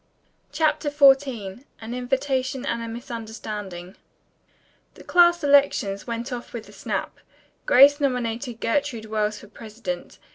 CHAPTER 0.51 0.89
XIV 0.89 1.63
AN 1.79 1.93
INVITATION 1.93 2.65
AND 2.65 2.81
A 2.81 2.87
MISUNDERSTANDING 2.87 3.97
The 4.95 5.03
class 5.03 5.43
elections 5.43 6.07
went 6.07 6.33
off 6.33 6.53
with 6.53 6.67
a 6.67 6.71
snap. 6.73 7.19
Grace 7.67 7.99
nominated 7.99 8.59
Gertrude 8.59 9.05
Wells 9.05 9.37
for 9.37 9.47
president. 9.47 10.17